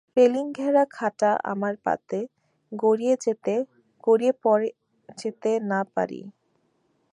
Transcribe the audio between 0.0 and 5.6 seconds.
রেলিংঘেরা খাটা আমরা যাতে গড়িয়ে পড়ে যেতে